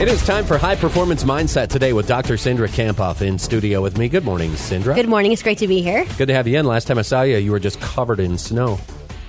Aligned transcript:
It 0.00 0.06
is 0.06 0.24
time 0.24 0.44
for 0.44 0.58
High 0.58 0.76
Performance 0.76 1.24
Mindset 1.24 1.70
today 1.70 1.92
with 1.92 2.06
Dr. 2.06 2.34
Cindra 2.34 2.68
Kamphoff 2.68 3.20
in 3.20 3.36
studio 3.36 3.82
with 3.82 3.98
me. 3.98 4.08
Good 4.08 4.24
morning, 4.24 4.52
Cindra. 4.52 4.94
Good 4.94 5.08
morning. 5.08 5.32
It's 5.32 5.42
great 5.42 5.58
to 5.58 5.66
be 5.66 5.82
here. 5.82 6.06
Good 6.16 6.28
to 6.28 6.34
have 6.34 6.46
you 6.46 6.56
in. 6.56 6.66
Last 6.66 6.86
time 6.86 6.98
I 6.98 7.02
saw 7.02 7.22
you, 7.22 7.36
you 7.38 7.50
were 7.50 7.58
just 7.58 7.80
covered 7.80 8.20
in 8.20 8.38
snow 8.38 8.78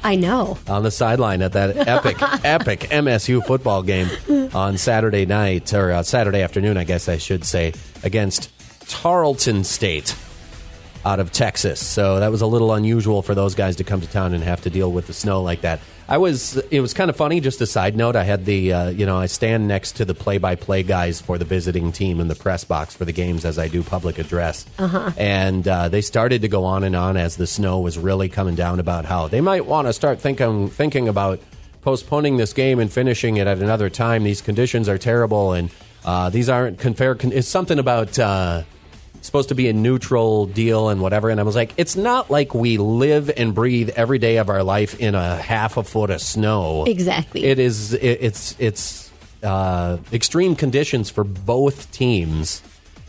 I 0.03 0.15
know. 0.15 0.59
on 0.67 0.83
the 0.83 0.91
sideline 0.91 1.41
at 1.41 1.53
that 1.53 1.75
epic, 1.87 2.17
epic 2.45 2.81
MSU 2.81 3.43
football 3.43 3.81
game 3.81 4.09
on 4.53 4.77
Saturday 4.77 5.25
night, 5.25 5.73
or 5.73 5.91
uh, 5.91 6.03
Saturday 6.03 6.43
afternoon, 6.43 6.77
I 6.77 6.83
guess 6.83 7.09
I 7.09 7.17
should 7.17 7.45
say, 7.45 7.73
against 8.03 8.51
Tarleton 8.87 9.63
State 9.63 10.15
out 11.03 11.19
of 11.19 11.31
Texas. 11.31 11.83
So 11.83 12.19
that 12.19 12.29
was 12.29 12.41
a 12.41 12.47
little 12.47 12.73
unusual 12.73 13.23
for 13.23 13.33
those 13.33 13.55
guys 13.55 13.77
to 13.77 13.83
come 13.83 14.01
to 14.01 14.07
town 14.07 14.35
and 14.35 14.43
have 14.43 14.61
to 14.61 14.69
deal 14.69 14.91
with 14.91 15.07
the 15.07 15.13
snow 15.13 15.41
like 15.41 15.61
that. 15.61 15.79
I 16.09 16.17
was, 16.17 16.57
it 16.71 16.79
was 16.79 16.95
kind 16.95 17.11
of 17.11 17.15
funny. 17.15 17.39
Just 17.39 17.61
a 17.61 17.67
side 17.67 17.95
note, 17.95 18.15
I 18.15 18.23
had 18.23 18.43
the, 18.43 18.73
uh, 18.73 18.89
you 18.89 19.05
know, 19.05 19.15
I 19.15 19.27
stand 19.27 19.67
next 19.67 19.91
to 19.97 20.05
the 20.05 20.15
play-by-play 20.15 20.81
guys 20.81 21.21
for 21.21 21.37
the 21.37 21.45
visiting 21.45 21.91
team 21.91 22.19
in 22.19 22.27
the 22.27 22.35
press 22.35 22.63
box 22.63 22.95
for 22.95 23.05
the 23.05 23.11
games 23.11 23.45
as 23.45 23.59
I 23.59 23.67
do 23.67 23.83
public 23.83 24.17
address, 24.17 24.65
uh-huh. 24.79 25.11
and 25.17 25.67
uh, 25.67 25.87
they 25.87 26.01
started 26.01 26.41
to 26.41 26.47
go 26.47 26.65
on 26.65 26.83
and 26.83 26.95
on 26.95 27.15
as 27.15 27.37
the 27.37 27.45
snow 27.45 27.79
was 27.79 27.99
really 27.99 28.27
coming 28.27 28.55
down 28.55 28.79
about 28.79 29.05
how 29.05 29.27
they 29.27 29.39
might 29.39 29.67
want 29.67 29.87
to 29.87 29.93
start 29.93 30.19
thinking 30.19 30.69
thinking 30.71 31.07
about 31.07 31.39
postponing 31.81 32.37
this 32.37 32.53
game 32.53 32.79
and 32.79 32.91
finishing 32.91 33.37
it 33.37 33.45
at 33.45 33.59
another 33.59 33.91
time. 33.91 34.23
These 34.23 34.41
conditions 34.41 34.89
are 34.89 34.97
terrible, 34.97 35.53
and 35.53 35.69
uh, 36.03 36.31
these 36.31 36.49
aren't 36.49 36.81
fair. 36.97 37.13
Con- 37.13 37.33
it's 37.33 37.47
something 37.47 37.77
about. 37.77 38.17
Supposed 39.21 39.49
to 39.49 39.55
be 39.55 39.67
a 39.67 39.73
neutral 39.73 40.45
deal 40.45 40.89
and 40.89 41.01
whatever. 41.01 41.29
And 41.29 41.39
I 41.39 41.43
was 41.43 41.55
like, 41.55 41.73
it's 41.75 41.95
not 41.95 42.29
like 42.31 42.53
we 42.53 42.77
live 42.77 43.29
and 43.35 43.53
breathe 43.53 43.89
every 43.89 44.17
day 44.17 44.37
of 44.37 44.49
our 44.49 44.63
life 44.63 44.99
in 44.99 45.13
a 45.13 45.35
half 45.35 45.77
a 45.77 45.83
foot 45.83 46.09
of 46.09 46.21
snow. 46.21 46.85
Exactly. 46.85 47.43
It 47.43 47.59
is. 47.59 47.93
It, 47.93 48.01
it's 48.21 48.55
it's 48.59 49.11
uh, 49.43 49.97
extreme 50.13 50.55
conditions 50.55 51.09
for 51.09 51.23
both 51.23 51.91
teams. 51.91 52.61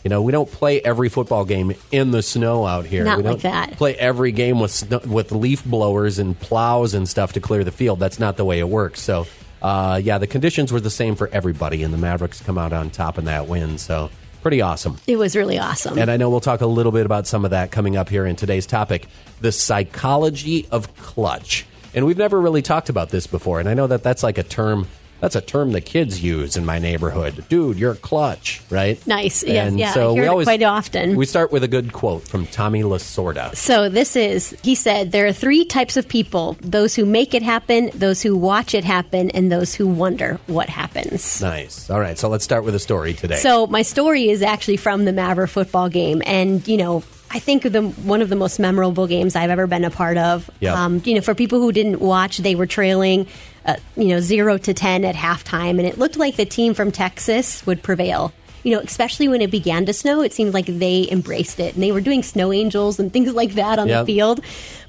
You 0.02 0.08
know, 0.08 0.22
we 0.22 0.32
don't 0.32 0.50
play 0.50 0.80
every 0.80 1.10
football 1.10 1.44
game 1.44 1.74
in 1.92 2.10
the 2.10 2.22
snow 2.22 2.66
out 2.66 2.86
here. 2.86 3.04
Not 3.04 3.18
we 3.18 3.22
don't 3.22 3.32
like 3.34 3.42
that. 3.42 3.72
Play 3.76 3.94
every 3.96 4.32
game 4.32 4.58
with 4.58 4.70
snow, 4.70 5.00
with 5.04 5.30
leaf 5.30 5.64
blowers 5.64 6.18
and 6.18 6.38
plows 6.38 6.94
and 6.94 7.08
stuff 7.08 7.34
to 7.34 7.40
clear 7.40 7.64
the 7.64 7.70
field. 7.72 7.98
That's 7.98 8.18
not 8.18 8.36
the 8.36 8.44
way 8.44 8.60
it 8.60 8.68
works. 8.68 9.00
So, 9.02 9.26
uh, 9.60 10.00
yeah, 10.02 10.16
the 10.16 10.26
conditions 10.26 10.72
were 10.72 10.80
the 10.80 10.90
same 10.90 11.16
for 11.16 11.28
everybody, 11.28 11.82
and 11.82 11.92
the 11.92 11.98
Mavericks 11.98 12.40
come 12.40 12.56
out 12.56 12.72
on 12.72 12.88
top 12.88 13.18
in 13.18 13.26
that 13.26 13.46
win. 13.46 13.76
So, 13.76 14.10
pretty 14.42 14.60
awesome. 14.60 14.98
It 15.06 15.16
was 15.16 15.36
really 15.36 15.58
awesome. 15.58 15.98
And 15.98 16.10
I 16.10 16.16
know 16.16 16.30
we'll 16.30 16.40
talk 16.40 16.60
a 16.60 16.66
little 16.66 16.92
bit 16.92 17.06
about 17.06 17.26
some 17.26 17.44
of 17.44 17.52
that 17.52 17.70
coming 17.70 17.96
up 17.96 18.08
here 18.08 18.26
in 18.26 18.36
today's 18.36 18.66
topic 18.66 19.06
the 19.40 19.52
psychology 19.52 20.66
of 20.70 20.94
clutch. 20.96 21.66
And 21.94 22.06
we've 22.06 22.18
never 22.18 22.40
really 22.40 22.62
talked 22.62 22.88
about 22.88 23.10
this 23.10 23.26
before. 23.26 23.58
And 23.58 23.68
I 23.68 23.74
know 23.74 23.86
that 23.86 24.02
that's 24.02 24.22
like 24.22 24.38
a 24.38 24.42
term. 24.42 24.86
That's 25.20 25.36
a 25.36 25.40
term 25.40 25.72
the 25.72 25.80
kids 25.80 26.22
use 26.22 26.56
in 26.56 26.64
my 26.64 26.78
neighborhood. 26.78 27.44
Dude, 27.48 27.78
you're 27.78 27.94
clutch, 27.94 28.62
right? 28.70 29.04
Nice. 29.06 29.42
Yes, 29.42 29.68
And 29.68 29.78
yeah, 29.78 29.90
I 29.90 29.94
so 29.94 30.14
hear 30.14 30.22
we 30.22 30.28
always 30.28 30.46
quite 30.46 30.62
often. 30.62 31.16
We 31.16 31.26
start 31.26 31.52
with 31.52 31.62
a 31.62 31.68
good 31.68 31.92
quote 31.92 32.26
from 32.26 32.46
Tommy 32.46 32.82
Lasorda. 32.82 33.54
so 33.54 33.88
this 33.88 34.16
is, 34.16 34.56
he 34.62 34.74
said, 34.74 35.12
there 35.12 35.26
are 35.26 35.32
three 35.32 35.64
types 35.64 35.96
of 35.96 36.08
people: 36.08 36.56
those 36.60 36.94
who 36.94 37.04
make 37.04 37.34
it 37.34 37.42
happen, 37.42 37.90
those 37.94 38.22
who 38.22 38.36
watch 38.36 38.74
it 38.74 38.84
happen, 38.84 39.30
and 39.30 39.52
those 39.52 39.74
who 39.74 39.86
wonder 39.86 40.38
what 40.46 40.68
happens. 40.68 41.40
Nice. 41.40 41.90
All 41.90 42.00
right, 42.00 42.18
so 42.18 42.28
let's 42.28 42.44
start 42.44 42.64
with 42.64 42.74
a 42.74 42.78
story 42.80 43.14
today. 43.14 43.36
So 43.36 43.66
my 43.66 43.82
story 43.82 44.30
is 44.30 44.42
actually 44.42 44.78
from 44.78 45.04
the 45.04 45.12
Maverick 45.12 45.50
football 45.50 45.88
game, 45.88 46.22
and 46.26 46.66
you 46.66 46.76
know. 46.76 47.02
I 47.32 47.38
think 47.38 47.62
the 47.62 47.82
one 47.82 48.22
of 48.22 48.28
the 48.28 48.36
most 48.36 48.58
memorable 48.58 49.06
games 49.06 49.36
I've 49.36 49.50
ever 49.50 49.66
been 49.66 49.84
a 49.84 49.90
part 49.90 50.16
of. 50.16 50.50
Yep. 50.60 50.74
Um, 50.76 51.02
you 51.04 51.14
know, 51.14 51.20
for 51.20 51.34
people 51.34 51.60
who 51.60 51.70
didn't 51.70 52.00
watch, 52.00 52.38
they 52.38 52.54
were 52.56 52.66
trailing, 52.66 53.26
uh, 53.64 53.76
you 53.96 54.08
know, 54.08 54.20
zero 54.20 54.58
to 54.58 54.74
ten 54.74 55.04
at 55.04 55.14
halftime, 55.14 55.78
and 55.78 55.82
it 55.82 55.96
looked 55.96 56.16
like 56.16 56.36
the 56.36 56.44
team 56.44 56.74
from 56.74 56.90
Texas 56.90 57.64
would 57.66 57.82
prevail. 57.82 58.32
You 58.62 58.74
know, 58.74 58.80
especially 58.80 59.28
when 59.28 59.40
it 59.40 59.50
began 59.50 59.86
to 59.86 59.92
snow, 59.92 60.20
it 60.22 60.32
seemed 60.34 60.52
like 60.52 60.66
they 60.66 61.08
embraced 61.10 61.60
it, 61.60 61.74
and 61.74 61.82
they 61.82 61.92
were 61.92 62.00
doing 62.02 62.22
snow 62.22 62.52
angels 62.52 62.98
and 62.98 63.12
things 63.12 63.32
like 63.32 63.54
that 63.54 63.78
on 63.78 63.88
Yep. 63.88 64.06
the 64.06 64.12
field. 64.12 64.40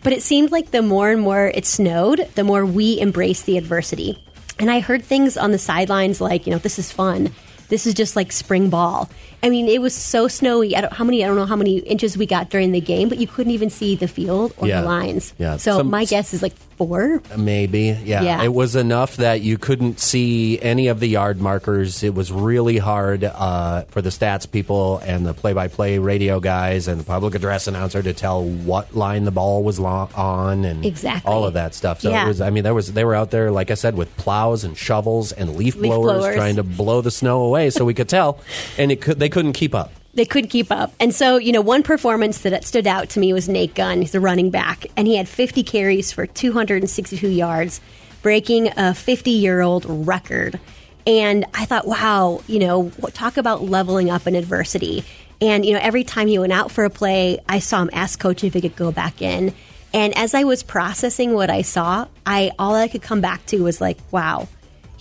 But 0.03 0.11
it 0.11 0.23
seemed 0.23 0.51
like 0.51 0.71
the 0.71 0.81
more 0.81 1.09
and 1.11 1.21
more 1.21 1.47
it 1.53 1.65
snowed, 1.65 2.27
the 2.35 2.43
more 2.43 2.65
we 2.65 2.99
embraced 2.99 3.45
the 3.45 3.57
adversity. 3.57 4.17
And 4.59 4.69
I 4.69 4.79
heard 4.79 5.03
things 5.05 5.37
on 5.37 5.51
the 5.51 5.57
sidelines 5.59 6.19
like, 6.19 6.45
you 6.45 6.51
know, 6.51 6.59
this 6.59 6.79
is 6.79 6.91
fun. 6.91 7.31
This 7.69 7.87
is 7.87 7.93
just 7.93 8.15
like 8.17 8.31
spring 8.33 8.69
ball. 8.69 9.09
I 9.43 9.49
mean, 9.49 9.67
it 9.67 9.81
was 9.81 9.93
so 9.95 10.27
snowy. 10.27 10.75
I 10.75 10.81
don't 10.81 10.93
how 10.93 11.03
many 11.03 11.23
I 11.23 11.27
don't 11.27 11.35
know 11.35 11.45
how 11.45 11.55
many 11.55 11.77
inches 11.79 12.17
we 12.17 12.25
got 12.25 12.49
during 12.49 12.71
the 12.71 12.81
game, 12.81 13.09
but 13.09 13.17
you 13.17 13.27
couldn't 13.27 13.53
even 13.53 13.69
see 13.69 13.95
the 13.95 14.07
field 14.07 14.53
or 14.57 14.67
Yeah. 14.67 14.81
the 14.81 14.87
lines. 14.87 15.33
Yeah. 15.37 15.57
So 15.57 15.77
Some- 15.77 15.89
my 15.89 16.05
guess 16.05 16.33
is 16.33 16.41
like 16.43 16.53
four. 16.77 17.21
Maybe, 17.37 17.95
yeah. 18.05 18.21
Yeah. 18.23 18.43
It 18.43 18.53
was 18.53 18.75
enough 18.75 19.17
that 19.17 19.41
you 19.41 19.57
couldn't 19.59 19.99
see 19.99 20.59
any 20.61 20.87
of 20.87 20.99
the 20.99 21.07
yard 21.07 21.39
markers. 21.39 22.03
It 22.03 22.15
was 22.15 22.31
really 22.31 22.77
hard 22.79 23.23
uh, 23.23 23.83
for 23.89 24.01
the 24.01 24.09
stats 24.09 24.49
people 24.49 24.97
and 25.05 25.23
the 25.25 25.33
play-by-play 25.35 25.99
radio 25.99 26.39
guys 26.39 26.87
and 26.87 26.99
the 26.99 27.03
public 27.03 27.35
address 27.35 27.67
announcer 27.67 28.01
to 28.01 28.13
tell 28.13 28.43
what 28.43 28.95
line 28.95 29.25
the 29.25 29.31
ball 29.31 29.61
was 29.63 29.79
lo- 29.79 30.09
on 30.15 30.65
and 30.65 30.83
Exactly. 30.85 31.31
all 31.31 31.45
of 31.45 31.53
that 31.53 31.75
stuff. 31.75 32.01
So 32.01 32.09
Yeah. 32.09 32.25
it 32.25 32.27
was. 32.27 32.41
I 32.41 32.49
mean, 32.49 32.63
there 32.63 32.73
was 32.73 32.93
they 32.93 33.03
were 33.05 33.15
out 33.15 33.29
there, 33.31 33.51
like 33.51 33.69
I 33.69 33.75
said, 33.75 33.95
with 33.95 34.15
plows 34.17 34.63
and 34.63 34.75
shovels 34.75 35.31
and 35.31 35.55
leaf, 35.55 35.75
Leaf 35.75 35.91
blowers, 35.91 36.17
blowers. 36.23 36.35
trying 36.35 36.55
to 36.55 36.63
blow 36.63 37.01
the 37.01 37.11
snow 37.11 37.43
away 37.43 37.69
so 37.69 37.85
we 37.85 37.93
could 37.93 38.09
tell, 38.09 38.39
and 38.79 38.91
it 38.91 39.01
could 39.01 39.19
they 39.19 39.29
couldn't 39.31 39.53
keep 39.53 39.73
up. 39.73 39.91
They 40.13 40.25
couldn't 40.25 40.49
keep 40.49 40.71
up. 40.71 40.93
And 40.99 41.15
so, 41.15 41.37
you 41.37 41.53
know, 41.53 41.61
one 41.61 41.83
performance 41.83 42.39
that 42.39 42.63
stood 42.65 42.85
out 42.85 43.09
to 43.11 43.19
me 43.19 43.31
was 43.31 43.47
Nate 43.47 43.73
Gunn. 43.73 44.01
He's 44.01 44.13
a 44.13 44.19
running 44.19 44.49
back, 44.49 44.85
and 44.97 45.07
he 45.07 45.15
had 45.15 45.27
50 45.27 45.63
carries 45.63 46.11
for 46.11 46.27
262 46.27 47.27
yards, 47.29 47.79
breaking 48.21 48.69
a 48.77 48.93
50 48.93 49.31
year 49.31 49.61
old 49.61 49.85
record. 49.87 50.59
And 51.07 51.45
I 51.53 51.65
thought, 51.65 51.87
wow, 51.87 52.41
you 52.47 52.59
know, 52.59 52.91
talk 53.13 53.37
about 53.37 53.63
leveling 53.63 54.09
up 54.09 54.27
in 54.27 54.35
adversity. 54.35 55.03
And, 55.39 55.65
you 55.65 55.73
know, 55.73 55.79
every 55.81 56.03
time 56.03 56.27
he 56.27 56.37
went 56.37 56.53
out 56.53 56.71
for 56.71 56.85
a 56.85 56.89
play, 56.89 57.39
I 57.49 57.59
saw 57.59 57.81
him 57.81 57.89
ask 57.93 58.19
coach 58.19 58.43
if 58.43 58.53
he 58.53 58.61
could 58.61 58.75
go 58.75 58.91
back 58.91 59.21
in. 59.21 59.53
And 59.93 60.15
as 60.17 60.33
I 60.33 60.43
was 60.43 60.61
processing 60.63 61.33
what 61.33 61.49
I 61.49 61.63
saw, 61.63 62.07
I 62.25 62.51
all 62.59 62.75
I 62.75 62.87
could 62.87 63.01
come 63.01 63.21
back 63.21 63.45
to 63.47 63.61
was 63.61 63.81
like, 63.81 63.97
wow, 64.11 64.47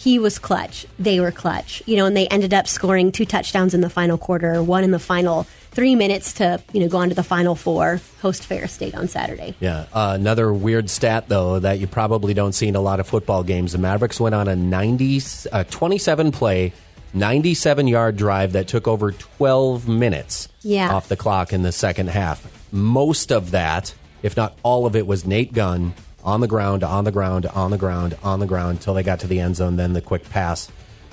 he 0.00 0.18
was 0.18 0.38
clutch. 0.38 0.86
They 0.98 1.20
were 1.20 1.30
clutch. 1.30 1.82
You 1.84 1.96
know, 1.98 2.06
and 2.06 2.16
they 2.16 2.26
ended 2.28 2.54
up 2.54 2.66
scoring 2.66 3.12
two 3.12 3.26
touchdowns 3.26 3.74
in 3.74 3.82
the 3.82 3.90
final 3.90 4.16
quarter, 4.16 4.62
one 4.62 4.82
in 4.82 4.92
the 4.92 4.98
final 4.98 5.46
three 5.72 5.94
minutes 5.94 6.32
to, 6.32 6.60
you 6.72 6.80
know, 6.80 6.88
go 6.88 6.96
on 6.96 7.10
to 7.10 7.14
the 7.14 7.22
final 7.22 7.54
four, 7.54 8.00
host 8.22 8.46
Ferris 8.46 8.72
State 8.72 8.94
on 8.94 9.08
Saturday. 9.08 9.54
Yeah. 9.60 9.84
Uh, 9.92 10.12
another 10.18 10.52
weird 10.54 10.88
stat, 10.88 11.26
though, 11.28 11.58
that 11.60 11.78
you 11.80 11.86
probably 11.86 12.32
don't 12.32 12.52
see 12.54 12.66
in 12.66 12.76
a 12.76 12.80
lot 12.80 12.98
of 12.98 13.06
football 13.06 13.42
games. 13.42 13.72
The 13.72 13.78
Mavericks 13.78 14.18
went 14.18 14.34
on 14.34 14.48
a 14.48 14.56
90, 14.56 15.20
uh, 15.52 15.64
27 15.64 16.32
play, 16.32 16.72
97 17.12 17.86
yard 17.86 18.16
drive 18.16 18.52
that 18.52 18.68
took 18.68 18.88
over 18.88 19.12
12 19.12 19.86
minutes 19.86 20.48
Yeah. 20.62 20.94
off 20.94 21.08
the 21.08 21.16
clock 21.16 21.52
in 21.52 21.62
the 21.62 21.72
second 21.72 22.08
half. 22.08 22.46
Most 22.72 23.30
of 23.30 23.50
that, 23.50 23.92
if 24.22 24.34
not 24.36 24.56
all 24.62 24.86
of 24.86 24.96
it, 24.96 25.06
was 25.06 25.26
Nate 25.26 25.52
Gunn 25.52 25.92
on 26.22 26.40
the 26.40 26.48
ground, 26.48 26.84
on 26.84 27.04
the 27.04 27.12
ground, 27.12 27.46
on 27.46 27.70
the 27.70 27.78
ground, 27.78 28.16
on 28.22 28.40
the 28.40 28.46
ground 28.46 28.78
until 28.78 28.94
they 28.94 29.02
got 29.02 29.20
to 29.20 29.26
the 29.26 29.40
end 29.40 29.56
zone, 29.56 29.76
then 29.76 29.92
the 29.92 30.00
quick 30.00 30.28
pass 30.28 30.70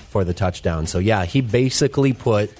for 0.08 0.24
the 0.24 0.34
touchdown. 0.34 0.86
So, 0.86 0.98
yeah, 0.98 1.24
he 1.24 1.40
basically 1.40 2.12
put 2.12 2.50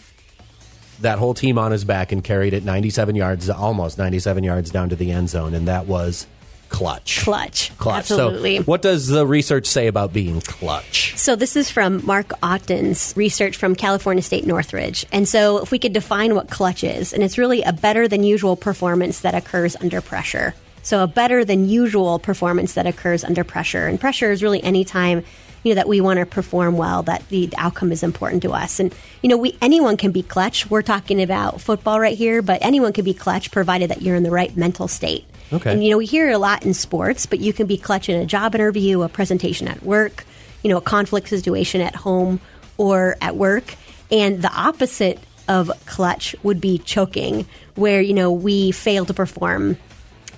that 1.01 1.19
whole 1.19 1.35
team 1.35 1.59
on 1.59 1.73
his 1.73 1.85
back 1.85 2.13
and 2.13 2.23
carried 2.23 2.55
it 2.55 2.65
97 2.65 3.15
yards, 3.15 3.49
almost 3.49 3.99
97 3.99 4.45
yards 4.45 4.71
down 4.71 4.89
to 4.89 4.97
the 4.97 5.13
end 5.13 5.31
zone, 5.31 5.55
and 5.55 5.69
that 5.69 5.87
was 5.87 6.27
clutch. 6.69 7.21
Clutch. 7.21 7.77
Clutch. 7.79 8.11
Absolutely. 8.11 8.59
So, 8.59 8.63
what 8.65 8.83
does 8.83 9.09
the 9.09 9.27
research 9.27 9.67
say 9.67 9.87
about 9.87 10.13
being 10.13 10.41
clutch? 10.41 11.17
So 11.17 11.37
this 11.37 11.57
is 11.57 11.71
from 11.71 12.05
Mark 12.05 12.33
Otten's 12.43 13.15
research 13.17 13.57
from 13.57 13.75
California 13.75 14.23
State 14.23 14.47
Northridge. 14.47 15.07
And 15.13 15.29
so 15.29 15.59
if 15.59 15.71
we 15.71 15.79
could 15.79 15.93
define 15.93 16.35
what 16.35 16.51
clutch 16.51 16.85
is, 16.85 17.13
and 17.13 17.23
it's 17.23 17.39
really 17.39 17.63
a 17.63 17.73
better 17.73 18.09
than 18.09 18.23
usual 18.23 18.57
performance 18.57 19.21
that 19.21 19.35
occurs 19.35 19.77
under 19.77 20.01
pressure. 20.01 20.55
So 20.83 21.03
a 21.03 21.07
better 21.07 21.45
than 21.45 21.69
usual 21.69 22.19
performance 22.19 22.75
that 22.75 22.87
occurs 22.87 23.25
under 23.25 23.45
pressure. 23.45 23.87
And 23.87 24.01
pressure 24.01 24.31
is 24.31 24.43
really 24.43 24.63
any 24.63 24.85
time 24.85 25.25
you 25.65 25.73
know 25.73 25.77
that 25.77 25.89
we 25.89 26.01
want 26.01 26.21
to 26.21 26.27
perform 26.27 26.77
well, 26.77 27.03
that 27.05 27.29
the 27.29 27.53
outcome 27.57 27.93
is 27.93 28.03
important 28.03 28.43
to 28.43 28.53
us. 28.53 28.81
And 28.81 28.95
you 29.23 29.29
know, 29.29 29.37
we 29.37 29.57
anyone 29.61 29.97
can 29.97 30.13
be 30.13 30.23
clutch. 30.23 30.71
We're 30.71 30.83
talking 30.83 31.21
about 31.21 31.61
football 31.61 32.01
right 32.01 32.17
here, 32.17 32.43
but 32.43 32.59
anyone 32.63 32.93
can 32.93 33.05
be 33.05 33.15
clutch 33.15 33.51
provided 33.51 33.91
that 33.91 34.03
you're 34.03 34.17
in 34.17 34.23
the 34.23 34.31
right 34.31 34.57
mental 34.57 34.89
state. 34.89 35.25
Okay. 35.53 35.73
And 35.73 35.83
you 35.83 35.91
know, 35.91 35.99
we 35.99 36.07
hear 36.07 36.31
a 36.31 36.39
lot 36.39 36.65
in 36.65 36.75
sports, 36.75 37.27
but 37.27 37.41
you 37.41 37.53
can 37.53 37.67
be 37.67 37.77
clutch 37.77 38.09
in 38.09 38.21
a 38.21 38.27
job 38.27 38.55
interview, 38.55 39.03
a 39.03 39.09
presentation 39.09 39.67
at 39.69 39.83
work, 39.83 40.25
you 40.63 40.71
know, 40.71 40.77
a 40.77 40.83
conflict 40.83 41.29
situation 41.29 41.81
at 41.81 41.95
home 41.95 42.41
or 42.77 43.17
at 43.21 43.37
work. 43.37 43.75
And 44.11 44.41
the 44.41 44.53
opposite 44.53 45.19
of 45.49 45.71
clutch 45.87 46.37
would 46.43 46.61
be 46.61 46.79
choking, 46.79 47.47
where, 47.75 48.01
you 48.01 48.13
know, 48.13 48.31
we 48.31 48.71
fail 48.71 49.05
to 49.07 49.15
perform 49.15 49.79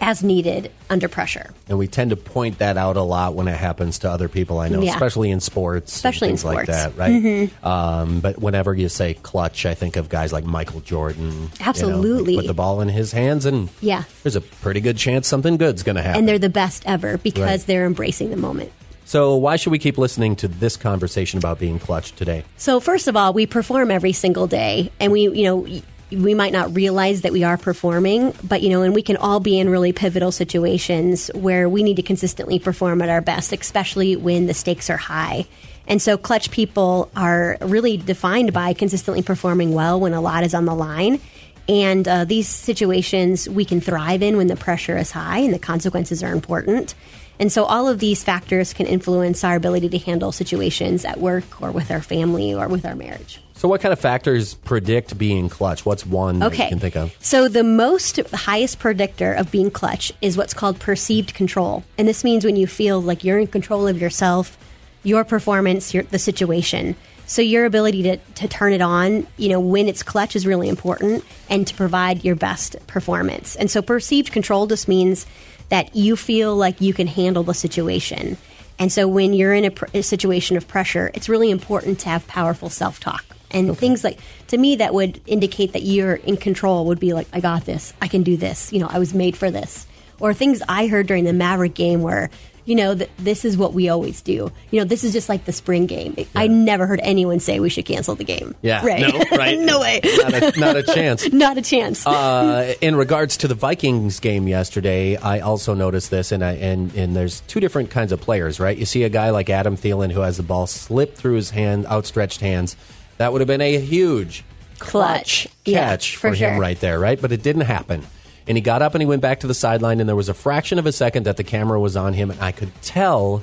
as 0.00 0.22
needed 0.22 0.70
under 0.88 1.08
pressure. 1.08 1.50
And 1.68 1.78
we 1.78 1.86
tend 1.86 2.10
to 2.10 2.16
point 2.16 2.58
that 2.58 2.76
out 2.76 2.96
a 2.96 3.02
lot 3.02 3.34
when 3.34 3.48
it 3.48 3.56
happens 3.56 3.98
to 4.00 4.10
other 4.10 4.28
people 4.28 4.58
I 4.58 4.68
know, 4.68 4.80
Yeah. 4.80 4.92
especially 4.92 5.30
in 5.30 5.40
sports, 5.40 5.92
and 5.92 5.96
Especially 5.96 6.28
in 6.28 6.36
things 6.36 6.44
like 6.44 6.64
sports. 6.66 6.70
that, 6.70 6.96
right? 6.96 7.12
Mm-hmm. 7.12 7.66
Um, 7.66 8.20
but 8.20 8.38
whenever 8.40 8.74
you 8.74 8.88
say 8.88 9.14
clutch, 9.14 9.66
I 9.66 9.74
think 9.74 9.96
of 9.96 10.08
guys 10.08 10.32
like 10.32 10.44
Michael 10.44 10.80
Jordan. 10.80 11.30
you 11.30 11.38
know, 11.38 11.48
Absolutely. 11.60 12.36
put 12.36 12.46
the 12.46 12.54
ball 12.54 12.80
in 12.80 12.88
his 12.88 13.12
hands, 13.12 13.44
and 13.46 13.68
Yeah. 13.80 14.04
there's 14.22 14.36
a 14.36 14.40
pretty 14.40 14.80
good 14.80 14.96
chance 14.96 15.28
something 15.28 15.56
good's 15.58 15.82
going 15.82 15.96
to 15.96 16.02
happen. 16.02 16.20
And 16.20 16.28
they're 16.28 16.38
the 16.38 16.48
best 16.48 16.82
ever 16.86 17.18
because 17.18 17.42
Right. 17.42 17.66
they're 17.66 17.86
embracing 17.86 18.30
the 18.30 18.36
moment. 18.36 18.70
so 19.04 19.34
why 19.34 19.56
should 19.56 19.70
we 19.72 19.78
keep 19.78 19.98
listening 19.98 20.36
to 20.36 20.46
this 20.46 20.76
conversation 20.76 21.36
about 21.38 21.58
being 21.58 21.78
clutch 21.80 22.12
today? 22.14 22.44
So 22.56 22.78
first 22.80 23.08
of 23.08 23.16
all, 23.16 23.32
we 23.32 23.44
perform 23.44 23.90
every 23.90 24.12
single 24.12 24.46
day, 24.46 24.92
and 25.00 25.10
we, 25.12 25.22
you 25.22 25.44
know, 25.44 25.66
we 26.10 26.34
might 26.34 26.52
not 26.52 26.74
realize 26.74 27.22
that 27.22 27.32
we 27.32 27.44
are 27.44 27.56
performing, 27.56 28.34
but 28.42 28.62
you 28.62 28.68
know, 28.68 28.82
and 28.82 28.94
we 28.94 29.02
can 29.02 29.16
all 29.16 29.40
be 29.40 29.58
in 29.58 29.68
really 29.68 29.92
pivotal 29.92 30.32
situations 30.32 31.30
where 31.34 31.68
we 31.68 31.82
need 31.82 31.96
to 31.96 32.02
consistently 32.02 32.58
perform 32.58 33.00
at 33.02 33.08
our 33.08 33.20
best, 33.20 33.52
especially 33.52 34.16
when 34.16 34.46
the 34.46 34.54
stakes 34.54 34.90
are 34.90 34.96
high. 34.96 35.46
And 35.86 36.00
so, 36.00 36.16
clutch 36.16 36.50
people 36.50 37.10
are 37.16 37.58
really 37.60 37.96
defined 37.96 38.52
by 38.52 38.72
consistently 38.74 39.22
performing 39.22 39.72
well 39.72 39.98
when 40.00 40.12
a 40.12 40.20
lot 40.20 40.44
is 40.44 40.54
on 40.54 40.64
the 40.64 40.74
line. 40.74 41.20
And 41.68 42.06
uh, 42.08 42.24
these 42.24 42.48
situations 42.48 43.48
we 43.48 43.64
can 43.64 43.80
thrive 43.80 44.22
in 44.22 44.36
when 44.36 44.48
the 44.48 44.56
pressure 44.56 44.96
is 44.96 45.12
high 45.12 45.38
and 45.38 45.54
the 45.54 45.58
consequences 45.58 46.22
are 46.22 46.32
important. 46.32 46.94
And 47.38 47.50
so, 47.50 47.64
all 47.64 47.88
of 47.88 48.00
these 48.00 48.22
factors 48.22 48.72
can 48.72 48.86
influence 48.86 49.44
our 49.44 49.56
ability 49.56 49.88
to 49.90 49.98
handle 49.98 50.32
situations 50.32 51.04
at 51.04 51.18
work 51.18 51.62
or 51.62 51.70
with 51.70 51.90
our 51.90 52.02
family 52.02 52.54
or 52.54 52.68
with 52.68 52.84
our 52.84 52.94
marriage. 52.94 53.40
So, 53.60 53.68
what 53.68 53.82
kind 53.82 53.92
of 53.92 54.00
factors 54.00 54.54
predict 54.54 55.18
being 55.18 55.50
clutch? 55.50 55.84
What's 55.84 56.06
one 56.06 56.38
that 56.38 56.50
you 56.52 56.68
can 56.70 56.78
think 56.78 56.96
of? 56.96 57.14
So 57.20 57.46
the 57.46 57.62
most 57.62 58.16
the 58.16 58.36
highest 58.38 58.78
predictor 58.78 59.34
of 59.34 59.50
being 59.50 59.70
clutch 59.70 60.14
is 60.22 60.34
what's 60.38 60.54
called 60.54 60.80
perceived 60.80 61.34
control. 61.34 61.84
And 61.98 62.08
this 62.08 62.24
means 62.24 62.42
when 62.42 62.56
you 62.56 62.66
feel 62.66 63.02
like 63.02 63.22
you're 63.22 63.38
in 63.38 63.48
control 63.48 63.86
of 63.86 64.00
yourself, 64.00 64.56
your 65.02 65.24
performance, 65.24 65.92
your, 65.92 66.04
the 66.04 66.18
situation. 66.18 66.96
So 67.26 67.42
your 67.42 67.66
ability 67.66 68.02
to, 68.04 68.16
to 68.16 68.48
turn 68.48 68.72
it 68.72 68.80
on, 68.80 69.26
you 69.36 69.50
know, 69.50 69.60
when 69.60 69.88
it's 69.88 70.02
clutch 70.02 70.34
is 70.34 70.46
really 70.46 70.70
important 70.70 71.22
and 71.50 71.66
to 71.66 71.74
provide 71.74 72.24
your 72.24 72.36
best 72.36 72.76
performance. 72.86 73.56
And 73.56 73.70
so 73.70 73.82
perceived 73.82 74.32
control 74.32 74.68
just 74.68 74.88
means 74.88 75.26
that 75.68 75.94
you 75.94 76.16
feel 76.16 76.56
like 76.56 76.80
you 76.80 76.94
can 76.94 77.08
handle 77.08 77.42
the 77.42 77.52
situation. 77.52 78.38
And 78.78 78.90
so 78.90 79.06
when 79.06 79.34
you're 79.34 79.52
in 79.52 79.66
a, 79.66 79.70
pr- 79.70 79.84
a 79.92 80.02
situation 80.02 80.56
of 80.56 80.66
pressure, 80.66 81.10
it's 81.12 81.28
really 81.28 81.50
important 81.50 81.98
to 82.00 82.08
have 82.08 82.26
powerful 82.26 82.70
self-talk. 82.70 83.36
And 83.50 83.76
things 83.76 84.04
like 84.04 84.18
to 84.48 84.58
me 84.58 84.76
that 84.76 84.94
would 84.94 85.20
indicate 85.26 85.72
that 85.72 85.82
you're 85.82 86.14
in 86.14 86.36
control 86.36 86.86
would 86.86 87.00
be 87.00 87.12
like 87.12 87.26
I 87.32 87.40
got 87.40 87.64
this. 87.66 87.92
I 88.00 88.08
can 88.08 88.22
do 88.22 88.36
this. 88.36 88.72
You 88.72 88.80
know, 88.80 88.88
I 88.90 88.98
was 88.98 89.14
made 89.14 89.36
for 89.36 89.50
this. 89.50 89.86
Or 90.20 90.34
things 90.34 90.62
I 90.68 90.86
heard 90.86 91.06
during 91.06 91.24
the 91.24 91.32
Maverick 91.32 91.74
game 91.74 92.02
where 92.02 92.30
you 92.66 92.76
know, 92.76 92.94
th- 92.94 93.10
this 93.18 93.44
is 93.44 93.56
what 93.56 93.72
we 93.72 93.88
always 93.88 94.20
do. 94.20 94.52
You 94.70 94.80
know, 94.80 94.84
this 94.84 95.02
is 95.02 95.12
just 95.12 95.28
like 95.30 95.44
the 95.46 95.52
spring 95.52 95.86
game. 95.86 96.14
I 96.36 96.46
never 96.46 96.86
heard 96.86 97.00
anyone 97.02 97.40
say 97.40 97.58
we 97.58 97.70
should 97.70 97.86
cancel 97.86 98.14
the 98.14 98.22
game. 98.22 98.54
Yeah, 98.62 98.84
Right. 98.86 99.00
no, 99.00 99.24
right. 99.36 99.58
no 99.58 99.80
way. 99.80 100.00
Not 100.04 100.34
a, 100.34 100.60
not 100.60 100.76
a 100.76 100.82
chance. 100.84 101.32
Not 101.32 101.58
a 101.58 101.62
chance. 101.62 102.06
Uh, 102.06 102.74
in 102.82 102.94
regards 102.96 103.38
to 103.38 103.48
the 103.48 103.54
Vikings 103.56 104.20
game 104.20 104.46
yesterday, 104.46 105.16
I 105.16 105.40
also 105.40 105.74
noticed 105.74 106.10
this, 106.10 106.30
and 106.32 106.44
I, 106.44 106.52
and 106.52 106.94
and 106.94 107.16
there's 107.16 107.40
two 107.48 107.58
different 107.60 107.90
kinds 107.90 108.12
of 108.12 108.20
players, 108.20 108.60
right? 108.60 108.76
You 108.76 108.84
see 108.84 109.02
a 109.04 109.08
guy 109.08 109.30
like 109.30 109.48
Adam 109.50 109.76
Thielen 109.76 110.12
who 110.12 110.20
has 110.20 110.36
the 110.36 110.42
ball 110.44 110.66
slip 110.68 111.16
through 111.16 111.36
his 111.36 111.50
hand, 111.50 111.86
outstretched 111.86 112.40
hands. 112.40 112.76
That 113.20 113.32
would 113.32 113.42
have 113.42 113.48
been 113.48 113.60
a 113.60 113.78
huge 113.78 114.44
Clutch. 114.78 115.46
Yeah, 115.66 115.90
catch 115.90 116.16
for 116.16 116.30
for, 116.30 116.34
him 116.34 116.54
sure. 116.54 116.58
right 116.58 116.80
there, 116.80 116.98
right? 116.98 117.20
But 117.20 117.32
it 117.32 117.42
didn't 117.42 117.64
happen. 117.64 118.06
And 118.46 118.56
he 118.56 118.62
got 118.62 118.80
up 118.80 118.94
and 118.94 119.02
he 119.02 119.06
went 119.06 119.20
back 119.20 119.40
to 119.40 119.46
the 119.46 119.52
sideline, 119.52 120.00
and 120.00 120.08
there 120.08 120.16
was 120.16 120.30
a 120.30 120.34
fraction 120.34 120.78
of 120.78 120.86
a 120.86 120.92
second 120.92 121.24
that 121.24 121.36
the 121.36 121.44
camera 121.44 121.78
was 121.78 121.98
on 121.98 122.14
him, 122.14 122.30
and 122.30 122.40
I 122.40 122.50
could 122.50 122.72
tell. 122.80 123.42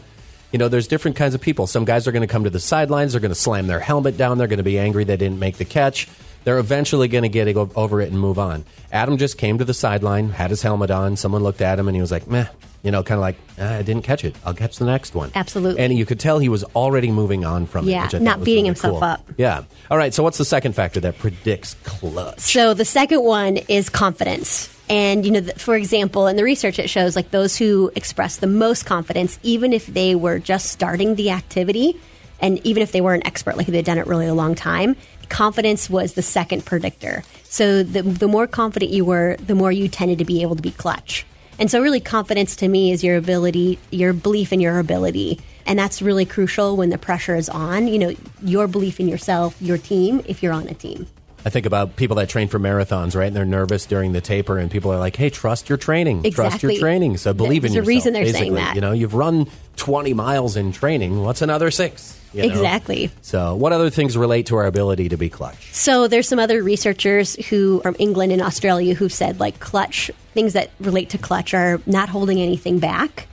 You 0.52 0.58
know, 0.58 0.68
there's 0.68 0.88
different 0.88 1.16
kinds 1.16 1.36
of 1.36 1.42
people. 1.42 1.68
Some 1.68 1.86
guys 1.86 2.08
are 2.08 2.12
going 2.12 2.28
to 2.28 2.28
come 2.28 2.44
to 2.46 2.50
the 2.50 2.60
sidelines. 2.60 3.12
They're 3.12 3.22
going 3.22 3.30
to 3.30 3.36
slam 3.36 3.68
their 3.68 3.80
helmet 3.80 4.18
down. 4.18 4.40
They're 4.40 4.48
going 4.48 4.58
to 4.58 4.64
be 4.64 4.80
angry 4.80 5.04
they 5.04 5.16
didn't 5.16 5.38
make 5.38 5.58
the 5.58 5.66
catch. 5.66 6.08
They're 6.44 6.58
eventually 6.58 7.08
going 7.08 7.22
to 7.22 7.30
get 7.30 7.56
over 7.56 8.02
it 8.02 8.10
and 8.10 8.20
move 8.20 8.40
on. 8.40 8.66
Adam 8.92 9.18
just 9.18 9.38
came 9.38 9.60
to 9.60 9.66
the 9.66 9.76
sideline, 9.76 10.30
had 10.30 10.50
his 10.50 10.64
helmet 10.64 10.90
on. 10.90 11.18
Someone 11.18 11.44
looked 11.44 11.62
at 11.62 11.78
him 11.78 11.88
and 11.88 11.94
he 11.94 12.02
was 12.02 12.12
like, 12.12 12.26
meh. 12.26 12.48
You 12.84 12.92
know, 12.92 13.04
kind 13.04 13.18
of 13.18 13.22
like, 13.22 13.38
"Ah, 13.60 13.76
I 13.76 13.82
didn't 13.82 14.04
catch 14.04 14.24
it. 14.24 14.36
I'll 14.46 14.54
catch 14.54 14.78
the 14.78 14.86
next 14.86 15.16
one. 15.16 15.32
Absolutely. 15.36 15.82
And 15.84 15.98
you 15.98 16.06
could 16.06 16.20
tell 16.20 16.40
he 16.40 16.50
was 16.50 16.64
already 16.76 17.12
moving 17.12 17.44
on 17.44 17.66
from 17.66 17.88
it. 17.88 17.92
Yeah, 17.92 18.04
which 18.04 18.16
I 18.16 18.18
thought 18.20 18.24
not 18.24 18.40
beating 18.44 18.64
really 18.64 18.68
himself 18.68 19.00
cool. 19.00 19.04
up. 19.04 19.30
Yeah. 19.38 19.64
All 19.90 19.98
right. 19.98 20.14
So, 20.14 20.24
what's 20.24 20.38
the 20.38 20.46
second 20.46 20.74
factor 20.74 21.00
that 21.02 21.18
predicts 21.18 21.76
clutch? 21.84 22.40
So 22.40 22.74
the 22.74 22.86
second 22.86 23.24
one 23.24 23.58
is 23.58 23.90
confidence. 23.90 24.74
And, 24.90 25.26
you 25.26 25.32
know, 25.32 25.42
for 25.58 25.76
example, 25.76 26.28
in 26.28 26.38
the 26.38 26.44
research, 26.44 26.80
it 26.80 26.90
shows 26.90 27.16
like 27.16 27.32
those 27.32 27.58
who 27.58 27.92
express 27.96 28.38
the 28.38 28.48
most 28.48 28.86
confidence, 28.86 29.38
even 29.44 29.74
if 29.74 29.86
they 29.88 30.16
were 30.16 30.40
just 30.40 30.68
starting 30.68 31.16
the 31.16 31.32
activity, 31.32 32.00
and 32.40 32.66
even 32.66 32.82
if 32.84 32.92
they 32.94 33.02
were 33.02 33.14
an 33.14 33.26
expert, 33.28 33.58
like 33.58 33.68
they'd 33.68 33.84
done 33.84 33.98
it 33.98 34.08
really 34.08 34.28
a 34.28 34.34
long 34.34 34.56
time, 34.56 34.96
confidence 35.28 35.90
was 35.90 36.14
the 36.14 36.22
second 36.22 36.66
predictor. 36.66 37.24
So 37.44 37.84
the, 37.84 38.02
the 38.02 38.28
more 38.28 38.48
confident 38.48 38.92
you 38.92 39.04
were, 39.04 39.36
the 39.46 39.56
more 39.56 39.72
you 39.72 39.90
tended 39.90 40.20
to 40.20 40.26
be 40.26 40.42
able 40.42 40.56
to 40.56 40.62
be 40.62 40.72
clutch. 40.72 41.26
And 41.60 41.72
so, 41.72 41.82
really, 41.82 42.00
confidence 42.00 42.56
to 42.58 42.68
me 42.68 42.92
is 42.92 43.04
your 43.04 43.18
ability, 43.18 43.80
your 43.92 44.14
belief 44.14 44.54
in 44.54 44.60
your 44.60 44.80
ability. 44.80 45.40
And 45.66 45.78
that's 45.78 46.02
really 46.02 46.26
crucial 46.26 46.78
when 46.78 46.90
the 46.90 46.98
pressure 46.98 47.36
is 47.36 47.50
on. 47.50 47.88
You 47.88 48.00
know, 48.00 48.14
your 48.44 48.68
belief 48.68 49.00
in 49.00 49.08
yourself, 49.08 49.56
your 49.62 49.78
team, 49.78 50.24
if 50.28 50.44
you're 50.44 50.54
on 50.54 50.68
a 50.68 50.74
team. 50.74 51.08
I 51.48 51.50
think 51.50 51.66
about 51.66 51.96
people 51.96 52.18
that 52.18 52.28
train 52.28 52.50
for 52.50 52.60
marathons, 52.60 53.16
right? 53.16 53.28
And 53.28 53.36
they're 53.36 53.46
nervous 53.46 53.86
during 53.86 54.12
the 54.12 54.20
taper, 54.20 54.58
and 54.58 54.70
people 54.70 54.92
are 54.92 55.00
like, 55.00 55.16
"Hey, 55.16 55.30
trust 55.30 55.70
your 55.70 55.78
training. 55.78 56.30
Trust 56.32 56.62
your 56.62 56.78
training. 56.78 57.16
So 57.16 57.32
believe 57.32 57.64
in 57.64 57.72
There's 57.72 57.76
a 57.76 57.78
yourself." 57.78 57.88
reason 57.88 58.14
they're 58.14 58.26
saying 58.26 58.54
basically. 58.54 58.56
that. 58.60 58.76
You 58.76 58.82
know, 58.82 58.92
you've 58.92 59.14
run 59.14 59.48
20 59.78 60.14
miles 60.14 60.58
in 60.58 60.74
training. 60.74 61.22
What's 61.22 61.42
another 61.42 61.72
six? 61.72 62.20
You 62.34 62.42
know? 62.42 62.50
Exactly. 62.50 63.10
So, 63.22 63.56
what 63.56 63.72
other 63.72 63.90
things 63.90 64.18
relate 64.18 64.48
to 64.48 64.58
our 64.58 64.66
ability 64.66 65.08
to 65.08 65.18
be 65.18 65.30
clutch? 65.30 65.74
So 65.74 66.10
there's 66.10 66.28
some 66.28 66.38
other 66.38 66.62
researchers 66.62 67.36
who 67.48 67.80
from 67.80 67.96
England 67.98 68.34
and 68.34 68.42
Australia 68.42 68.94
who've 68.94 69.14
said 69.14 69.40
like 69.40 69.62
clutch 69.62 70.12
things 70.34 70.52
that 70.52 70.72
relate 70.82 71.12
to 71.12 71.18
clutch 71.18 71.54
are 71.54 71.80
not 71.86 72.10
holding 72.10 72.42
anything 72.42 72.80
back 72.80 73.28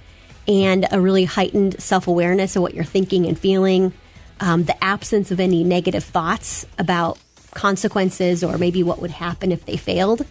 and 0.46 0.86
a 0.92 1.00
really 1.00 1.24
heightened 1.24 1.82
self-awareness 1.82 2.54
of 2.54 2.62
what 2.62 2.74
you're 2.74 2.84
thinking 2.84 3.26
and 3.26 3.36
feeling 3.36 3.92
um, 4.40 4.64
the 4.64 4.84
absence 4.84 5.30
of 5.30 5.40
any 5.40 5.64
negative 5.64 6.04
thoughts 6.04 6.66
about 6.78 7.18
consequences 7.54 8.44
or 8.44 8.58
maybe 8.58 8.82
what 8.82 9.00
would 9.00 9.10
happen 9.10 9.52
if 9.52 9.64
they 9.66 9.76
failed 9.76 10.24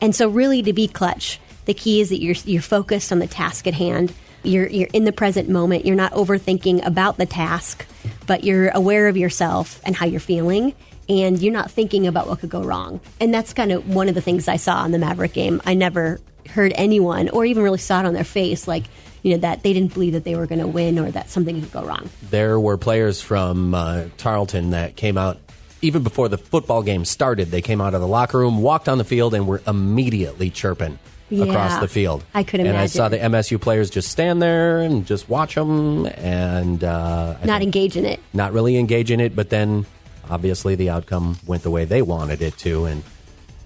and 0.00 0.14
so 0.14 0.28
really 0.28 0.62
to 0.62 0.72
be 0.72 0.88
clutch 0.88 1.40
the 1.66 1.74
key 1.74 2.00
is 2.00 2.10
that 2.10 2.20
you're 2.20 2.36
you're 2.44 2.62
focused 2.62 3.12
on 3.12 3.18
the 3.18 3.26
task 3.26 3.66
at 3.66 3.74
hand 3.74 4.12
you're 4.42 4.68
you're 4.68 4.88
in 4.92 5.04
the 5.04 5.12
present 5.12 5.48
moment 5.48 5.86
you're 5.86 5.96
not 5.96 6.12
overthinking 6.12 6.84
about 6.84 7.16
the 7.16 7.26
task 7.26 7.86
but 8.26 8.44
you're 8.44 8.68
aware 8.70 9.08
of 9.08 9.16
yourself 9.16 9.80
and 9.84 9.96
how 9.96 10.06
you're 10.06 10.20
feeling 10.20 10.74
and 11.08 11.40
you're 11.40 11.52
not 11.52 11.70
thinking 11.70 12.06
about 12.06 12.26
what 12.28 12.40
could 12.40 12.50
go 12.50 12.62
wrong. 12.62 13.00
And 13.20 13.32
that's 13.32 13.52
kind 13.52 13.72
of 13.72 13.88
one 13.88 14.08
of 14.08 14.14
the 14.14 14.20
things 14.20 14.48
I 14.48 14.56
saw 14.56 14.84
in 14.84 14.92
the 14.92 14.98
Maverick 14.98 15.32
game. 15.32 15.60
I 15.64 15.74
never 15.74 16.20
heard 16.50 16.72
anyone 16.76 17.28
or 17.30 17.44
even 17.44 17.62
really 17.62 17.78
saw 17.78 18.00
it 18.00 18.06
on 18.06 18.14
their 18.14 18.24
face 18.24 18.68
like, 18.68 18.84
you 19.22 19.32
know, 19.32 19.38
that 19.38 19.62
they 19.62 19.72
didn't 19.72 19.94
believe 19.94 20.12
that 20.12 20.24
they 20.24 20.36
were 20.36 20.46
going 20.46 20.60
to 20.60 20.66
win 20.66 20.98
or 20.98 21.10
that 21.10 21.30
something 21.30 21.60
could 21.60 21.72
go 21.72 21.84
wrong. 21.84 22.10
There 22.30 22.60
were 22.60 22.76
players 22.76 23.22
from 23.22 23.74
uh, 23.74 24.06
Tarleton 24.16 24.70
that 24.70 24.96
came 24.96 25.16
out 25.16 25.43
even 25.84 26.02
before 26.02 26.28
the 26.28 26.38
football 26.38 26.82
game 26.82 27.04
started. 27.04 27.50
They 27.50 27.62
came 27.62 27.80
out 27.80 27.94
of 27.94 28.00
the 28.00 28.06
locker 28.08 28.38
room, 28.38 28.62
walked 28.62 28.88
on 28.88 28.98
the 28.98 29.04
field, 29.04 29.34
and 29.34 29.46
were 29.46 29.60
immediately 29.66 30.50
chirping 30.50 30.98
across 31.30 31.78
the 31.80 31.88
field. 31.88 32.24
I 32.34 32.42
could 32.42 32.60
And 32.60 32.76
I 32.76 32.86
saw 32.86 33.08
the. 33.08 33.18
MSU 33.18 33.60
players 33.60 33.90
just 33.90 34.08
stand 34.10 34.40
there 34.40 34.80
and 34.80 35.06
just 35.06 35.28
watch 35.28 35.54
them, 35.56 36.06
and 36.06 36.82
uh, 36.82 37.36
Not 37.44 37.62
engage 37.62 37.96
in 37.96 38.04
it. 38.04 38.20
not 38.32 38.52
really 38.52 38.76
engage 38.76 39.10
in 39.10 39.20
it. 39.20 39.34
But 39.36 39.50
then, 39.50 39.86
obviously, 40.30 40.74
the 40.74 40.90
outcome 40.90 41.36
went 41.46 41.62
the 41.62 41.70
way 41.70 41.84
they 41.84 42.02
wanted 42.02 42.40
it 42.42 42.56
to, 42.58 42.84
and 42.86 43.02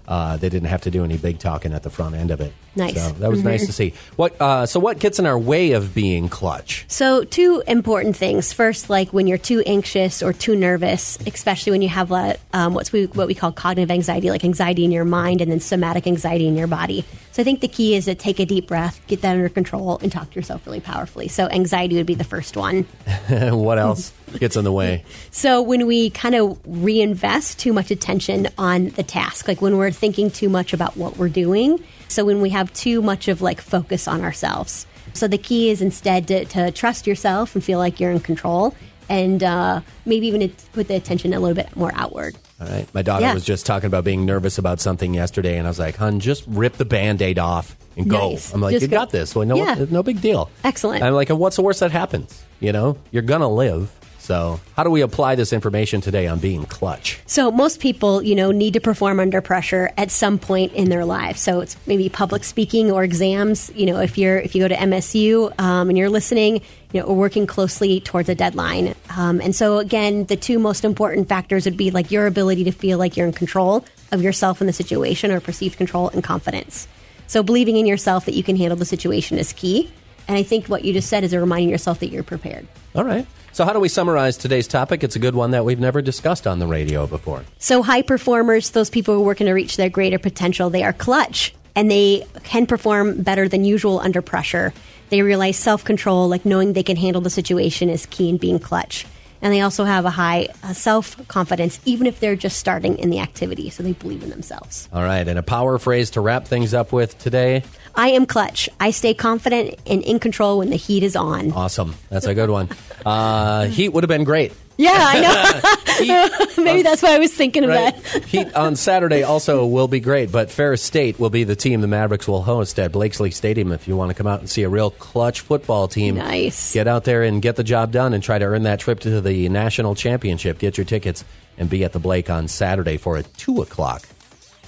uh, 0.07 0.37
they 0.37 0.49
didn't 0.49 0.69
have 0.69 0.81
to 0.81 0.91
do 0.91 1.03
any 1.03 1.17
big 1.17 1.39
talking 1.39 1.73
at 1.73 1.83
the 1.83 1.89
front 1.89 2.15
end 2.15 2.31
of 2.31 2.41
it. 2.41 2.53
Nice. 2.75 2.95
So 2.95 3.11
that 3.13 3.29
was 3.29 3.43
nice 3.43 3.65
to 3.65 3.73
see. 3.73 3.93
What? 4.15 4.39
Uh, 4.39 4.65
so, 4.65 4.79
what 4.79 4.99
gets 4.99 5.19
in 5.19 5.25
our 5.25 5.37
way 5.37 5.71
of 5.71 5.93
being 5.93 6.29
clutch? 6.29 6.85
So, 6.87 7.23
two 7.23 7.63
important 7.67 8.15
things. 8.15 8.53
First, 8.53 8.89
like 8.89 9.11
when 9.11 9.27
you're 9.27 9.37
too 9.37 9.61
anxious 9.65 10.21
or 10.21 10.33
too 10.33 10.55
nervous, 10.55 11.17
especially 11.25 11.71
when 11.71 11.81
you 11.81 11.89
have 11.89 12.11
um, 12.11 12.73
what's 12.73 12.91
we, 12.91 13.05
what 13.07 13.27
we 13.27 13.33
call 13.33 13.51
cognitive 13.51 13.91
anxiety, 13.91 14.29
like 14.29 14.43
anxiety 14.43 14.85
in 14.85 14.91
your 14.91 15.05
mind 15.05 15.41
and 15.41 15.51
then 15.51 15.59
somatic 15.59 16.07
anxiety 16.07 16.47
in 16.47 16.55
your 16.55 16.67
body. 16.67 17.03
So, 17.31 17.41
I 17.41 17.43
think 17.43 17.61
the 17.61 17.67
key 17.67 17.95
is 17.95 18.05
to 18.05 18.15
take 18.15 18.39
a 18.39 18.45
deep 18.45 18.67
breath, 18.67 19.01
get 19.07 19.21
that 19.21 19.33
under 19.33 19.49
control, 19.49 19.97
and 20.01 20.11
talk 20.11 20.29
to 20.29 20.35
yourself 20.35 20.65
really 20.65 20.81
powerfully. 20.81 21.27
So, 21.27 21.47
anxiety 21.47 21.95
would 21.95 22.05
be 22.05 22.15
the 22.15 22.23
first 22.23 22.55
one. 22.55 22.83
what 23.29 23.79
else 23.79 24.13
gets 24.37 24.55
in 24.55 24.63
the 24.63 24.71
way? 24.71 25.03
So 25.31 25.61
when 25.61 25.87
we 25.87 26.09
kind 26.09 26.35
of 26.35 26.59
reinvest 26.65 27.59
too 27.59 27.71
much 27.71 27.91
attention 27.91 28.47
on 28.57 28.89
the 28.89 29.03
task, 29.03 29.47
like 29.47 29.61
when 29.61 29.77
we're 29.77 29.91
thinking 29.91 30.31
too 30.31 30.49
much 30.49 30.73
about 30.73 30.97
what 30.97 31.17
we're 31.17 31.29
doing, 31.29 31.83
so 32.09 32.25
when 32.25 32.41
we 32.41 32.49
have 32.49 32.73
too 32.73 33.01
much 33.01 33.29
of 33.29 33.41
like 33.41 33.61
focus 33.61 34.05
on 34.09 34.21
ourselves. 34.21 34.85
So 35.13 35.27
the 35.27 35.37
key 35.37 35.69
is 35.69 35.81
instead 35.81 36.27
to, 36.27 36.43
to 36.45 36.71
trust 36.71 37.07
yourself 37.07 37.55
and 37.55 37.63
feel 37.63 37.79
like 37.79 37.99
you're 37.99 38.11
in 38.11 38.19
control 38.19 38.75
and 39.09 39.41
uh, 39.43 39.81
maybe 40.05 40.27
even 40.27 40.47
put 40.73 40.87
the 40.87 40.95
attention 40.95 41.33
a 41.33 41.39
little 41.39 41.55
bit 41.55 41.75
more 41.75 41.91
outward. 41.95 42.35
All 42.61 42.67
right. 42.67 42.85
My 42.93 43.01
daughter 43.01 43.23
Yeah. 43.25 43.33
was 43.33 43.43
just 43.45 43.65
talking 43.65 43.87
about 43.87 44.03
being 44.03 44.25
nervous 44.25 44.57
about 44.59 44.79
something 44.81 45.13
yesterday, 45.15 45.57
and 45.57 45.65
I 45.65 45.69
was 45.71 45.79
like, 45.79 45.95
"Hun, 45.95 46.19
just 46.19 46.43
rip 46.45 46.73
the 46.73 46.85
band-aid 46.85 47.39
off 47.39 47.75
and 47.97 48.07
go." 48.09 48.31
Nice. 48.31 48.53
I'm 48.53 48.61
like, 48.61 48.73
Just 48.73 48.83
"You 48.83 48.87
go. 48.89 48.97
got 48.97 49.09
this. 49.11 49.33
Well, 49.33 49.47
no, 49.47 49.55
Yeah. 49.55 49.85
no 49.89 50.03
big 50.03 50.21
deal." 50.21 50.51
Excellent. 50.63 51.01
I'm 51.01 51.13
like, 51.13 51.29
"And 51.31 51.39
what's 51.39 51.55
the 51.55 51.61
worst 51.63 51.79
that 51.79 51.91
happens? 51.91 52.43
You 52.59 52.71
know, 52.73 52.97
you're 53.11 53.23
gonna 53.23 53.49
live." 53.49 53.89
So, 54.29 54.59
how 54.75 54.83
do 54.83 54.91
we 54.91 55.01
apply 55.01 55.33
this 55.33 55.51
information 55.51 56.01
today 56.01 56.27
on 56.27 56.37
being 56.37 56.63
clutch? 56.65 57.19
So 57.25 57.49
most 57.49 57.79
people, 57.79 58.21
you 58.21 58.35
know, 58.35 58.51
need 58.51 58.73
to 58.73 58.79
perform 58.79 59.19
under 59.19 59.41
pressure 59.41 59.89
at 59.97 60.11
some 60.11 60.37
point 60.37 60.71
in 60.73 60.89
their 60.89 61.03
life. 61.03 61.35
So 61.37 61.61
it's 61.61 61.75
maybe 61.87 62.09
public 62.09 62.43
speaking 62.43 62.91
or 62.91 63.03
exams. 63.03 63.71
You 63.73 63.87
know, 63.87 63.99
if 63.99 64.19
you're 64.19 64.37
if 64.37 64.53
you 64.53 64.61
go 64.61 64.67
to 64.67 64.75
MSU 64.75 65.59
um, 65.59 65.89
and 65.89 65.97
you're 65.97 66.11
listening, 66.11 66.61
you 66.93 67.01
know, 67.01 67.07
or 67.07 67.15
working 67.15 67.47
closely 67.47 68.01
towards 68.01 68.29
a 68.29 68.35
deadline. 68.35 68.93
Um, 69.17 69.41
and 69.41 69.55
so 69.55 69.79
again, 69.79 70.25
the 70.25 70.37
two 70.37 70.59
most 70.59 70.85
important 70.85 71.27
factors 71.27 71.65
would 71.65 71.75
be 71.75 71.89
like 71.89 72.11
your 72.11 72.27
ability 72.27 72.65
to 72.65 72.71
feel 72.71 72.99
like 72.99 73.17
you're 73.17 73.25
in 73.25 73.33
control 73.33 73.83
of 74.11 74.21
yourself 74.21 74.61
in 74.61 74.67
the 74.67 74.73
situation, 74.73 75.31
or 75.31 75.39
perceived 75.39 75.75
control 75.75 76.09
and 76.09 76.23
confidence. 76.23 76.87
So 77.25 77.41
believing 77.41 77.77
in 77.77 77.87
yourself 77.87 78.25
that 78.25 78.35
you 78.35 78.43
can 78.43 78.57
handle 78.57 78.77
the 78.77 78.85
situation 78.85 79.39
is 79.39 79.53
key. 79.53 79.91
And 80.29 80.37
I 80.37 80.43
think 80.43 80.67
what 80.67 80.85
you 80.85 80.93
just 80.93 81.09
said 81.09 81.23
is 81.23 81.33
a 81.33 81.39
reminding 81.39 81.69
yourself 81.69 81.99
that 82.01 82.09
you're 82.09 82.23
prepared. 82.23 82.67
All 82.93 83.03
right. 83.03 83.25
So, 83.51 83.65
how 83.65 83.73
do 83.73 83.79
we 83.79 83.89
summarize 83.89 84.37
today's 84.37 84.67
topic? 84.67 85.03
It's 85.03 85.15
a 85.15 85.19
good 85.19 85.33
one 85.33 85.49
that 85.51 85.65
we've 85.65 85.79
never 85.79 86.03
discussed 86.03 86.45
on 86.45 86.59
the 86.59 86.67
radio 86.67 87.07
before. 87.07 87.43
So, 87.57 87.81
high 87.81 88.03
performers, 88.03 88.69
those 88.69 88.91
people 88.91 89.15
who 89.15 89.21
are 89.21 89.25
working 89.25 89.47
to 89.47 89.53
reach 89.53 89.75
their 89.75 89.89
greater 89.89 90.19
potential, 90.19 90.69
they 90.69 90.83
are 90.83 90.93
clutch 90.93 91.55
and 91.75 91.89
they 91.89 92.27
can 92.43 92.67
perform 92.67 93.23
better 93.23 93.49
than 93.49 93.65
usual 93.65 93.99
under 93.99 94.21
pressure. 94.21 94.71
They 95.09 95.23
realize 95.23 95.57
self 95.57 95.83
control, 95.83 96.27
like 96.27 96.45
knowing 96.45 96.73
they 96.73 96.83
can 96.83 96.95
handle 96.95 97.23
the 97.23 97.31
situation, 97.31 97.89
is 97.89 98.05
key 98.05 98.29
in 98.29 98.37
being 98.37 98.59
clutch. 98.59 99.07
And 99.41 99.53
they 99.53 99.61
also 99.61 99.85
have 99.85 100.05
a 100.05 100.09
high 100.09 100.49
uh, 100.63 100.73
self 100.73 101.27
confidence, 101.27 101.79
even 101.85 102.07
if 102.07 102.19
they're 102.19 102.35
just 102.35 102.57
starting 102.57 102.97
in 102.97 103.09
the 103.09 103.19
activity. 103.19 103.69
So, 103.69 103.83
they 103.83 103.93
believe 103.93 104.23
in 104.23 104.29
themselves. 104.29 104.89
All 104.91 105.03
right. 105.03 105.27
And 105.27 105.39
a 105.39 105.43
power 105.43 105.77
phrase 105.79 106.11
to 106.11 106.21
wrap 106.21 106.47
things 106.47 106.73
up 106.73 106.91
with 106.91 107.17
today. 107.17 107.63
I 107.95 108.09
am 108.09 108.25
clutch. 108.25 108.69
I 108.79 108.91
stay 108.91 109.13
confident 109.13 109.75
and 109.85 110.03
in 110.03 110.19
control 110.19 110.59
when 110.59 110.69
the 110.69 110.75
heat 110.75 111.03
is 111.03 111.15
on. 111.15 111.51
Awesome. 111.51 111.95
That's 112.09 112.25
a 112.25 112.33
good 112.33 112.49
one. 112.49 112.69
Uh, 113.05 113.65
heat 113.65 113.89
would 113.89 114.03
have 114.03 114.09
been 114.09 114.23
great. 114.23 114.53
Yeah, 114.79 114.91
I 114.95 115.19
know. 115.19 116.39
Maybe 116.63 116.83
that's 116.83 117.01
why 117.03 117.13
I 117.13 117.19
was 117.19 117.33
thinking 117.33 117.65
of 117.65 117.69
that. 117.69 117.97
Heat 118.27 118.53
on 118.55 118.77
Saturday 118.77 119.23
also 119.23 119.65
will 119.65 119.89
be 119.89 119.99
great, 119.99 120.31
but 120.31 120.49
Ferris 120.49 120.81
State 120.81 121.19
will 121.19 121.29
be 121.29 121.43
the 121.43 121.55
team 121.57 121.81
the 121.81 121.87
Mavericks 121.87 122.29
will 122.29 122.43
host 122.43 122.79
at 122.79 122.93
Blakeslee 122.93 123.31
Stadium. 123.31 123.73
If 123.73 123.89
you 123.89 123.97
want 123.97 124.09
to 124.09 124.15
come 124.15 124.25
out 124.25 124.39
and 124.39 124.49
see 124.49 124.63
a 124.63 124.69
real 124.69 124.91
clutch 124.91 125.41
football 125.41 125.89
team, 125.89 126.15
Nice. 126.15 126.73
Get 126.73 126.87
out 126.87 127.03
there 127.03 127.23
and 127.23 127.41
get 127.41 127.57
the 127.57 127.63
job 127.63 127.91
done 127.91 128.13
and 128.13 128.23
try 128.23 128.39
to 128.39 128.45
earn 128.45 128.63
that 128.63 128.79
trip 128.79 129.01
to 129.01 129.19
the 129.19 129.49
national 129.49 129.95
championship. 129.95 130.59
Get 130.59 130.77
your 130.77 130.85
tickets 130.85 131.25
and 131.57 131.69
be 131.69 131.83
at 131.83 131.91
the 131.91 131.99
Blake 131.99 132.29
on 132.29 132.47
Saturday 132.47 132.95
for 132.95 133.17
a 133.17 133.23
two 133.23 133.61
o'clock 133.61 134.03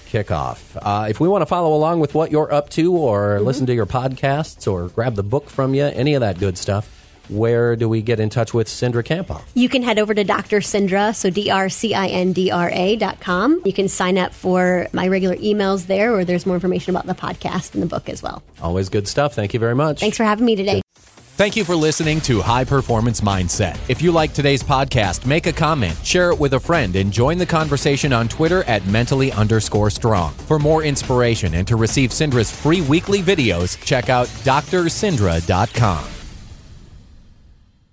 kickoff. 0.08 0.77
Uh, 0.82 1.08
if 1.08 1.22
we 1.22 1.30
want 1.30 1.41
to 1.41 1.46
follow 1.46 1.74
along 1.74 2.01
with 2.01 2.13
what 2.13 2.32
you're 2.32 2.53
up 2.53 2.70
to, 2.72 2.94
or 2.98 3.39
listen 3.39 3.65
to 3.68 3.74
your 3.74 3.86
podcasts, 3.86 4.70
or 4.70 4.89
grab 4.89 5.15
the 5.15 5.24
book 5.24 5.50
from 5.50 5.74
you, 5.74 5.86
any 5.86 6.15
of 6.15 6.20
that 6.20 6.38
good 6.38 6.58
stuff. 6.58 6.98
Where 7.31 7.77
do 7.77 7.88
we 7.88 8.01
get 8.01 8.19
in 8.19 8.29
touch 8.29 8.53
with 8.53 8.67
Cindra 8.67 9.03
Kamphoff? 9.03 9.41
You 9.53 9.69
can 9.69 9.83
head 9.83 9.97
over 10.00 10.13
to 10.13 10.23
Dr. 10.23 10.59
Cindra, 10.59 11.15
so 11.15 11.29
D-R-C-I-N-D-R-A 11.29 12.95
dot 12.97 13.21
com. 13.21 13.61
You 13.63 13.71
can 13.71 13.88
sign 13.88 14.17
up 14.17 14.33
for 14.33 14.88
my 14.91 15.07
regular 15.07 15.38
emails 15.38 15.88
there, 15.88 16.13
or 16.13 16.25
there's 16.25 16.45
more 16.45 16.55
information 16.55 16.93
about 16.93 17.07
the 17.07 17.15
podcast 17.15 17.73
and 17.73 17.81
the 17.81 17.88
book 17.88 18.09
as 18.09 18.21
well. 18.21 18.43
Always 18.61 18.89
good 18.89 19.07
stuff. 19.07 19.33
Thank 19.33 19.53
you 19.53 19.59
very 19.61 19.75
much. 19.75 20.01
Thanks 20.01 20.17
for 20.17 20.25
having 20.25 20.45
me 20.45 20.57
today. 20.57 20.81
Thank 20.93 21.55
you 21.55 21.63
for 21.63 21.75
listening 21.75 22.21
to 22.21 22.41
High 22.41 22.65
Performance 22.65 23.21
Mindset. 23.21 23.79
If 23.89 24.01
you 24.01 24.11
like 24.11 24.33
today's 24.33 24.61
podcast, 24.61 25.25
make 25.25 25.47
a 25.47 25.53
comment, 25.53 25.97
share 26.05 26.29
it 26.29 26.38
with 26.38 26.53
a 26.53 26.59
friend, 26.59 26.95
and 26.95 27.11
join 27.11 27.39
the 27.39 27.47
conversation 27.47 28.13
on 28.13 28.27
Twitter 28.27 28.63
at 28.65 28.85
mentally 28.85 29.31
underscore 29.31 29.89
strong. 29.89 30.33
For 30.33 30.59
more 30.59 30.83
inspiration 30.83 31.55
and 31.55 31.67
to 31.67 31.77
receive 31.77 32.11
Cindra's 32.11 32.51
free 32.51 32.81
weekly 32.81 33.23
videos, 33.23 33.81
check 33.83 34.09
out 34.09 34.27
drcindra.com. 34.27 36.21